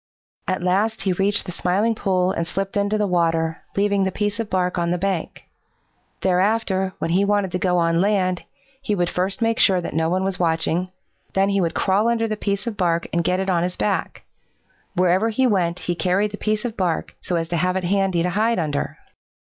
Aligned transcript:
At 0.47 0.63
last 0.63 1.03
he 1.03 1.13
reached 1.13 1.45
the 1.45 1.51
Smiling 1.51 1.93
Pool 1.93 2.31
and 2.31 2.47
slipped 2.47 2.75
into 2.75 2.97
the 2.97 3.05
water, 3.05 3.61
leaving 3.77 4.03
the 4.03 4.11
piece 4.11 4.39
of 4.39 4.49
bark 4.49 4.79
on 4.79 4.89
the 4.89 4.97
bank. 4.97 5.43
Thereafter, 6.21 6.93
when 6.97 7.11
he 7.11 7.23
wanted 7.23 7.51
to 7.51 7.59
go 7.59 7.77
on 7.77 8.01
land, 8.01 8.41
he 8.81 8.95
would 8.95 9.11
first 9.11 9.43
make 9.43 9.59
sure 9.59 9.79
that 9.79 9.93
no 9.93 10.09
one 10.09 10.23
was 10.23 10.39
watching. 10.39 10.89
Then 11.35 11.49
he 11.49 11.61
would 11.61 11.75
crawl 11.75 12.07
under 12.07 12.27
the 12.27 12.35
piece 12.35 12.65
of 12.65 12.75
bark 12.77 13.05
and 13.13 13.23
get 13.23 13.39
it 13.39 13.47
on 13.47 13.61
his 13.61 13.77
back. 13.77 14.23
Wherever 14.95 15.29
he 15.29 15.45
went 15.45 15.77
he 15.77 15.93
carried 15.93 16.31
the 16.31 16.35
piece 16.37 16.65
of 16.65 16.75
bark 16.75 17.15
so 17.21 17.35
as 17.35 17.47
to 17.49 17.57
have 17.57 17.75
it 17.75 17.83
handy 17.83 18.23
to 18.23 18.31
hide 18.31 18.57
under. 18.57 18.97